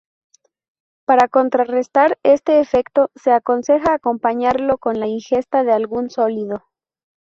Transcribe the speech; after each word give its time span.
Para 1.05 1.27
contrarrestar 1.27 2.17
este 2.23 2.59
efecto 2.59 3.11
se 3.13 3.31
aconseja 3.33 3.93
acompañarlo 3.93 4.79
con 4.79 4.99
la 4.99 5.05
ingesta 5.05 5.63
de 5.63 5.73
algún 5.73 6.09
sólido. 6.09 6.63